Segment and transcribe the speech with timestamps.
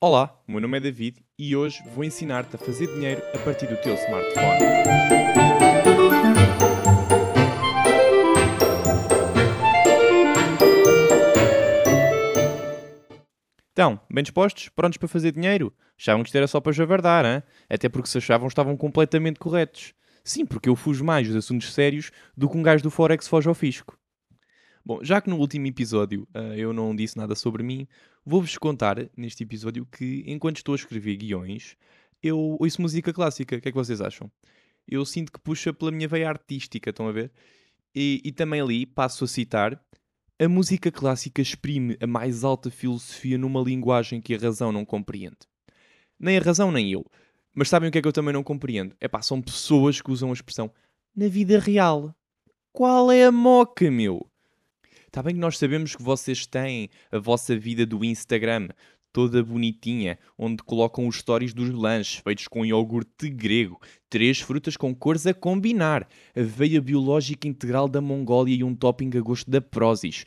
[0.00, 3.66] Olá, o meu nome é David e hoje vou ensinar-te a fazer dinheiro a partir
[3.66, 4.58] do teu smartphone.
[13.72, 14.68] Então, bem dispostos?
[14.68, 15.74] Prontos para fazer dinheiro?
[15.98, 17.42] Achavam que isto era só para javardar, hein?
[17.68, 19.94] até porque se achavam estavam completamente corretos.
[20.22, 23.48] Sim, porque eu fujo mais dos assuntos sérios do que um gajo do Forex foge
[23.48, 23.98] ao fisco.
[24.88, 27.86] Bom, já que no último episódio uh, eu não disse nada sobre mim,
[28.24, 31.76] vou-vos contar neste episódio que enquanto estou a escrever guiões,
[32.22, 33.54] eu ouço música clássica.
[33.54, 34.32] O que é que vocês acham?
[34.88, 37.30] Eu sinto que puxa pela minha veia artística, estão a ver?
[37.94, 39.78] E, e também ali passo a citar:
[40.38, 45.36] a música clássica exprime a mais alta filosofia numa linguagem que a razão não compreende.
[46.18, 47.04] Nem a razão, nem eu.
[47.54, 48.96] Mas sabem o que é que eu também não compreendo?
[48.98, 50.72] É pá, são pessoas que usam a expressão
[51.14, 52.14] na vida real.
[52.72, 54.26] Qual é a moca, meu?
[55.08, 58.68] Está bem que nós sabemos que vocês têm a vossa vida do Instagram
[59.10, 64.94] toda bonitinha, onde colocam os stories dos lanches feitos com iogurte grego, três frutas com
[64.94, 66.06] cores a combinar,
[66.36, 70.26] aveia biológica integral da Mongólia e um topping a gosto da Prozis.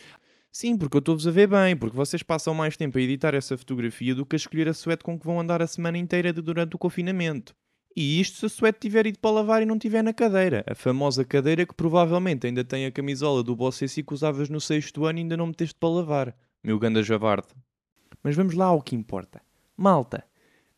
[0.52, 3.56] Sim, porque eu estou-vos a ver bem, porque vocês passam mais tempo a editar essa
[3.56, 6.76] fotografia do que a escolher a suéte com que vão andar a semana inteira durante
[6.76, 7.54] o confinamento.
[7.96, 10.64] E isto se a suéte tiver ido para lavar e não tiver na cadeira.
[10.68, 15.06] A famosa cadeira que provavelmente ainda tem a camisola do Bossessi que usavas no sexto
[15.06, 16.36] ano e ainda não meteste para lavar.
[16.64, 17.50] Meu ganda javarde.
[18.24, 19.42] Mas vamos lá ao que importa.
[19.76, 20.24] Malta,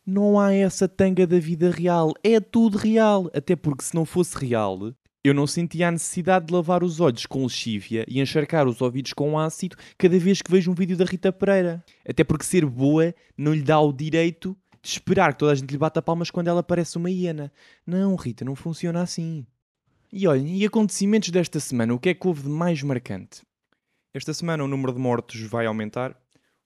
[0.04, 2.12] não há essa tanga da vida real.
[2.22, 3.30] É tudo real.
[3.34, 4.92] Até porque se não fosse real,
[5.24, 9.14] eu não sentia a necessidade de lavar os olhos com lexívia e encharcar os ouvidos
[9.14, 11.82] com ácido cada vez que vejo um vídeo da Rita Pereira.
[12.06, 15.70] Até porque ser boa não lhe dá o direito de esperar que toda a gente
[15.70, 17.50] lhe bata palmas quando ela parece uma hiena.
[17.86, 19.46] Não, Rita, não funciona assim.
[20.12, 23.42] E olhem, e acontecimentos desta semana, o que é que houve de mais marcante?
[24.12, 26.14] Esta semana o número de mortos vai aumentar.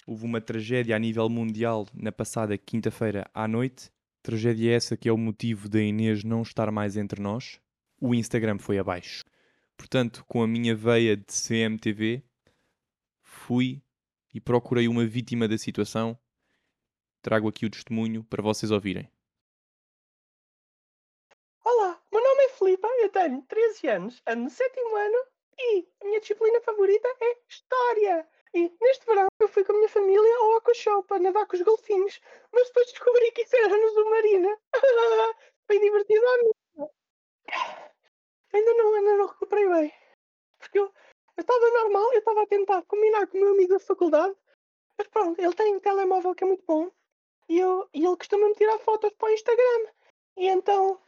[0.05, 3.89] Houve uma tragédia a nível mundial na passada quinta-feira à noite.
[4.21, 7.61] Tragédia essa que é o motivo da Inês não estar mais entre nós.
[8.01, 9.25] O Instagram foi abaixo.
[9.77, 12.25] Portanto, com a minha veia de CMTV,
[13.23, 13.81] fui
[14.35, 16.19] e procurei uma vítima da situação
[17.29, 19.07] trago aqui o testemunho para vocês ouvirem.
[21.63, 25.19] Olá, meu nome é Filipa, eu tenho 13 anos, ando no sétimo ano
[25.59, 28.27] e a minha disciplina favorita é História.
[28.55, 31.61] E neste verão eu fui com a minha família ao Aquashow para nadar com os
[31.61, 32.19] golfinhos,
[32.51, 34.59] mas depois descobri que isso era no submarino.
[35.67, 36.91] Foi divertido à minha.
[38.55, 39.93] Ainda não, ainda não recuperei bem.
[40.59, 40.91] Porque eu
[41.37, 44.35] estava normal, eu estava a tentar combinar com o meu amigo da faculdade,
[44.97, 46.91] mas pronto, ele tem um telemóvel que é muito bom
[47.49, 49.93] e, eu, e ele costuma-me tirar fotos para o Instagram.
[50.37, 51.01] E então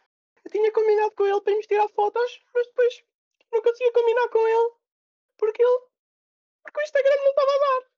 [0.45, 3.05] eu tinha combinado com ele para me tirar fotos, mas depois
[3.53, 4.73] não conseguia combinar com ele
[5.37, 5.81] porque ele.
[6.63, 7.91] porque o Instagram não estava a dar.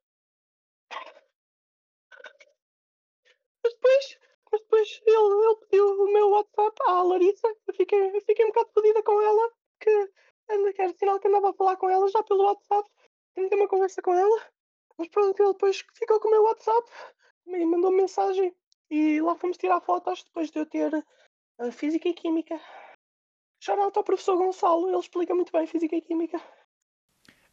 [3.65, 4.19] Mas depois,
[4.51, 7.49] mas depois ele, ele pediu o meu WhatsApp à Larissa.
[7.67, 9.91] Eu fiquei, eu fiquei um bocado fodida com ela, que
[10.79, 12.91] era sinal que andava a falar com ela já pelo WhatsApp.
[13.35, 14.53] Tentei uma conversa com ela.
[14.99, 16.91] Mas pronto, ele depois ficou com o meu WhatsApp
[17.47, 18.53] me mandou mensagem
[18.91, 20.93] e lá fomos tirar fotos depois de eu ter
[21.59, 22.61] a Física e Química.
[23.61, 26.41] Shout ao professor Gonçalo, ele explica muito bem Física e Química.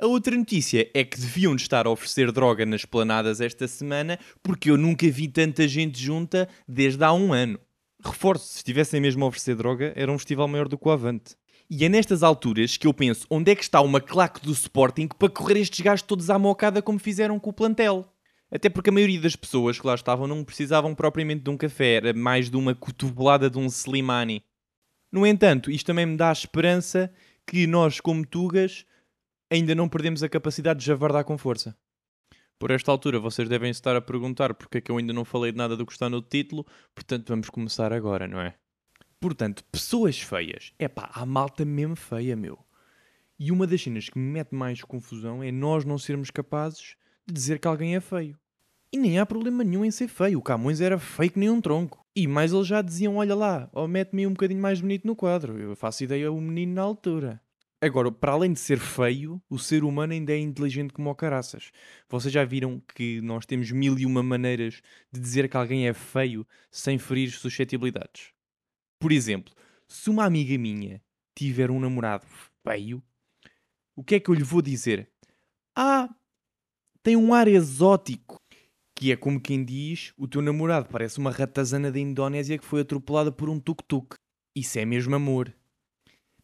[0.01, 4.71] A outra notícia é que deviam estar a oferecer droga nas planadas esta semana porque
[4.71, 7.59] eu nunca vi tanta gente junta desde há um ano.
[8.01, 11.35] Reforço, se estivessem mesmo a oferecer droga, era um festival maior do que o Avante.
[11.69, 15.09] E é nestas alturas que eu penso onde é que está uma claque do Sporting
[15.09, 18.07] para correr estes gajos todos à mocada como fizeram com o plantel.
[18.51, 21.95] Até porque a maioria das pessoas que lá estavam não precisavam propriamente de um café,
[21.95, 24.43] era mais de uma cotovelada de um Slimani.
[25.11, 27.13] No entanto, isto também me dá a esperança
[27.45, 28.85] que nós, como Tugas,
[29.49, 31.75] ainda não perdemos a capacidade de javardar com força.
[32.57, 35.51] Por esta altura, vocês devem estar a perguntar porque é que eu ainda não falei
[35.51, 38.55] de nada do que está no título, portanto, vamos começar agora, não é?
[39.19, 40.73] Portanto, pessoas feias.
[40.77, 42.59] É pá, há malta mesmo feia, meu.
[43.37, 46.95] E uma das cenas que me mete mais confusão é nós não sermos capazes
[47.31, 48.37] de dizer que alguém é feio.
[48.91, 50.39] E nem há problema nenhum em ser feio.
[50.39, 52.03] O Camões era feio que nem um tronco.
[52.15, 55.57] E mais eles já diziam: Olha lá, oh, mete-me um bocadinho mais bonito no quadro.
[55.59, 57.41] Eu faço ideia o menino na altura.
[57.81, 61.71] Agora, para além de ser feio, o ser humano ainda é inteligente como o caraças.
[62.09, 65.93] Vocês já viram que nós temos mil e uma maneiras de dizer que alguém é
[65.93, 68.33] feio sem ferir suscetibilidades.
[68.99, 69.53] Por exemplo,
[69.87, 71.01] se uma amiga minha
[71.33, 72.25] tiver um namorado
[72.67, 73.01] feio,
[73.95, 75.09] o que é que eu lhe vou dizer?
[75.73, 76.13] Ah,
[77.09, 78.39] tem um ar exótico.
[78.93, 82.81] Que é como quem diz: o teu namorado parece uma ratazana da Indonésia que foi
[82.81, 84.15] atropelada por um tuk-tuk.
[84.55, 85.51] Isso é mesmo amor.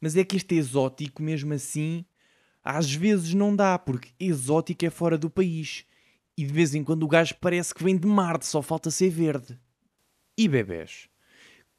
[0.02, 2.04] Mas é que este exótico, mesmo assim,
[2.64, 5.86] às vezes não dá, porque exótico é fora do país.
[6.36, 9.12] E de vez em quando o gajo parece que vem de Marte, só falta ser
[9.12, 9.60] verde.
[10.36, 11.08] E bebés?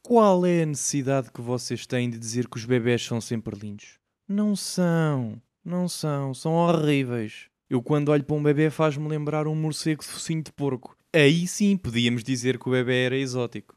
[0.00, 3.99] Qual é a necessidade que vocês têm de dizer que os bebés são sempre lindos?
[4.29, 7.50] Não são, não são, são horríveis.
[7.68, 10.96] Eu quando olho para um bebê faz-me lembrar um morcego de focinho de porco.
[11.12, 13.76] Aí sim podíamos dizer que o bebê era exótico.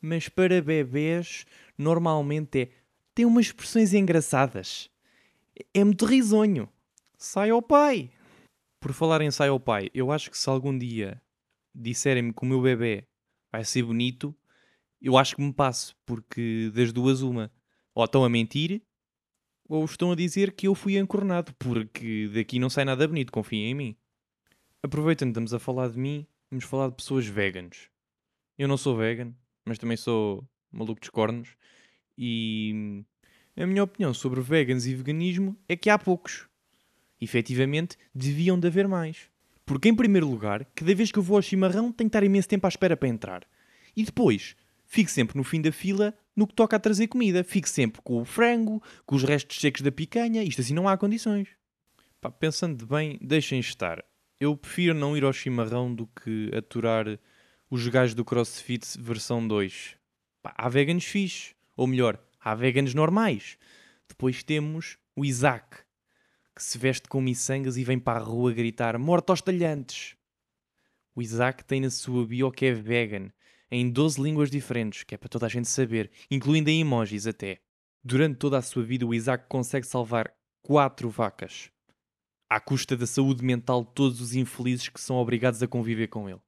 [0.00, 1.44] Mas para bebés,
[1.76, 2.68] normalmente é.
[3.14, 4.88] tem umas expressões engraçadas.
[5.74, 6.68] É muito risonho.
[7.18, 8.10] Sai ao pai.
[8.80, 11.20] Por falar em sai ao pai, eu acho que se algum dia
[11.74, 13.04] disserem-me que o meu bebê
[13.52, 14.34] vai ser bonito,
[15.00, 17.52] eu acho que me passo, porque das duas uma.
[17.94, 18.82] Ou estão a mentir,
[19.68, 23.70] ou estão a dizer que eu fui encornado, porque daqui não sai nada bonito, confiem
[23.70, 23.96] em mim.
[24.82, 27.90] Aproveitando, estamos a falar de mim, vamos falar de pessoas veganas.
[28.58, 29.34] Eu não sou vegan,
[29.64, 31.56] mas também sou maluco dos cornos,
[32.16, 33.04] e
[33.56, 36.48] a minha opinião sobre vegans e veganismo é que há poucos.
[37.20, 39.30] Efetivamente, deviam de haver mais.
[39.64, 42.48] Porque, em primeiro lugar, cada vez que eu vou ao chimarrão, tenho que estar imenso
[42.48, 43.46] tempo à espera para entrar.
[43.96, 44.54] E depois,
[44.84, 47.42] fico sempre no fim da fila no que toca a trazer comida.
[47.42, 50.44] Fico sempre com o frango, com os restos secos da picanha.
[50.44, 51.48] Isto assim não há condições.
[52.20, 54.04] Pá, pensando bem, deixem estar.
[54.38, 57.18] Eu prefiro não ir ao chimarrão do que aturar
[57.70, 59.96] os gajos do CrossFit versão 2.
[60.42, 61.54] Pá, há veganos fixes.
[61.76, 63.58] Ou melhor, há veganos normais.
[64.08, 65.78] Depois temos o Isaac,
[66.54, 70.16] que se veste com miçangas e vem para a rua gritar morto aos talhantes.
[71.14, 73.30] O Isaac tem na sua bio que é vegan,
[73.70, 77.60] em 12 línguas diferentes, que é para toda a gente saber, incluindo em emojis até.
[78.02, 80.32] Durante toda a sua vida, o Isaac consegue salvar
[80.62, 81.70] quatro vacas,
[82.48, 86.28] à custa da saúde mental de todos os infelizes que são obrigados a conviver com
[86.28, 86.40] ele.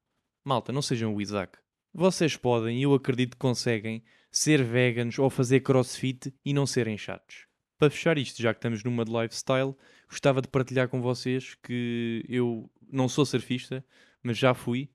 [0.45, 1.59] Malta, não sejam o Isaac.
[1.93, 6.97] Vocês podem, e eu acredito que conseguem, ser veganos ou fazer crossfit e não serem
[6.97, 7.47] chatos.
[7.79, 9.75] Para fechar isto, já que estamos numa de lifestyle,
[10.09, 13.85] gostava de partilhar com vocês que eu não sou surfista,
[14.23, 14.91] mas já fui.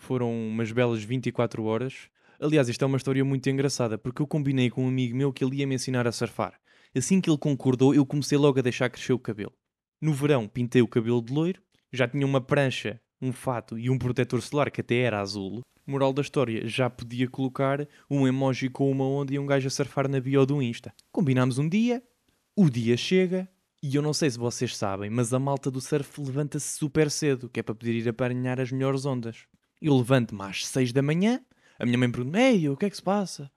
[0.00, 2.08] Foram umas belas 24 horas.
[2.40, 5.44] Aliás, isto é uma história muito engraçada, porque eu combinei com um amigo meu que
[5.44, 6.58] ele ia me ensinar a surfar.
[6.96, 9.52] Assim que ele concordou, eu comecei logo a deixar crescer o cabelo.
[10.00, 11.60] No verão, pintei o cabelo de loiro,
[11.92, 15.60] já tinha uma prancha, um fato e um protetor solar que até era azul.
[15.86, 19.70] Moral da história, já podia colocar um emoji com uma onda e um gajo a
[19.70, 20.94] surfar na bio do Insta.
[21.12, 22.02] Combinámos um dia,
[22.56, 23.46] o dia chega,
[23.82, 27.50] e eu não sei se vocês sabem, mas a malta do surf levanta-se super cedo,
[27.50, 29.46] que é para poder ir apanhar as melhores ondas.
[29.80, 31.40] Eu levanto-me às 6 da manhã,
[31.78, 33.50] a minha mãe pergunta: Ei, o que é que se passa?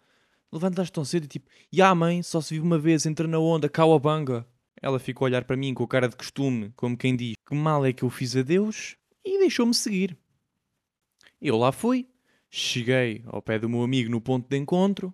[0.52, 3.40] Levantas tão cedo e tipo, e a mãe, só se vive uma vez, entra na
[3.40, 4.48] onda, cauabanga.
[4.82, 7.56] Ela ficou a olhar para mim com a cara de costume, como quem diz: Que
[7.56, 8.96] mal é que eu fiz a Deus?
[9.26, 10.18] E deixou-me seguir.
[11.42, 12.08] Eu lá fui,
[12.50, 15.14] cheguei ao pé do meu amigo no ponto de encontro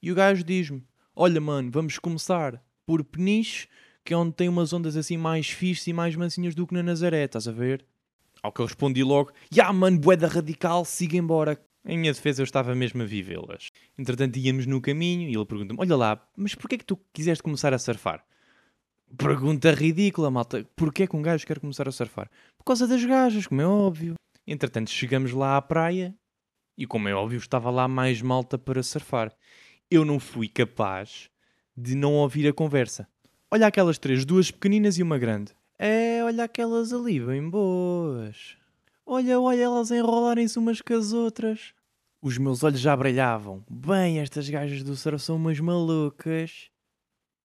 [0.00, 0.82] e o gajo diz-me:
[1.14, 3.68] Olha, mano, vamos começar por Peniche,
[4.04, 6.82] que é onde tem umas ondas assim mais fixes e mais mansinhas do que na
[6.82, 7.84] Nazaré, estás a ver?
[8.46, 11.60] Ao que eu respondi logo: Ya, yeah, mano, boeda radical, siga embora.
[11.84, 13.70] Em minha defesa, eu estava mesmo a vivê-las.
[13.98, 17.42] Entretanto, íamos no caminho e ele pergunta-me: Olha lá, mas porquê é que tu quiseste
[17.42, 18.24] começar a surfar?
[19.18, 20.64] Pergunta ridícula, malta.
[20.76, 22.30] Porquê que um gajo quer começar a surfar?
[22.56, 24.14] Por causa das gajas, como é óbvio.
[24.46, 26.14] Entretanto, chegamos lá à praia
[26.78, 29.32] e, como é óbvio, estava lá mais malta para surfar.
[29.90, 31.28] Eu não fui capaz
[31.76, 33.08] de não ouvir a conversa.
[33.50, 35.52] Olha aquelas três, duas pequeninas e uma grande.
[35.78, 38.56] É, olha aquelas ali, bem boas.
[39.04, 41.74] Olha, olha elas enrolarem-se umas com as outras.
[42.22, 43.64] Os meus olhos já brilhavam.
[43.70, 46.70] Bem, estas gajas do surf são umas malucas.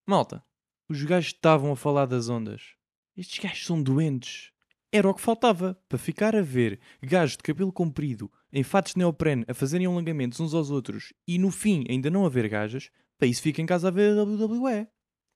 [0.08, 0.44] Malta,
[0.90, 2.76] os gajos estavam a falar das ondas.
[3.16, 4.52] Estes gajos são doentes.
[4.92, 9.00] Era o que faltava para ficar a ver gajos de cabelo comprido em fatos de
[9.00, 12.90] neoprene a fazerem alongamentos uns aos outros e no fim ainda não haver gajas.
[13.18, 14.88] Para isso fica em casa a ver a WWE.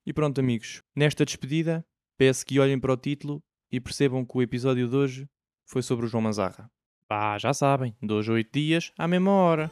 [0.06, 0.82] E pronto, amigos.
[0.96, 1.86] Nesta despedida,
[2.18, 3.42] peço que olhem para o título
[3.72, 5.30] e percebam que o episódio de hoje
[5.68, 6.70] foi sobre o João Mazarra.
[7.10, 9.72] Ah, já sabem, dois a oito dias, à mesma hora.